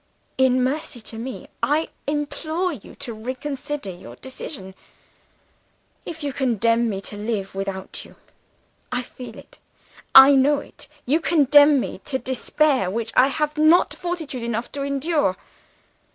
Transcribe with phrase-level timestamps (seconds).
[0.39, 4.73] "'In mercy to Me, I implore you to reconsider your decision.
[6.07, 8.15] "'If you condemn me to live without you
[8.91, 9.59] I feel it,
[10.15, 14.81] I know it you condemn me to despair which I have not fortitude enough to
[14.81, 15.37] endure.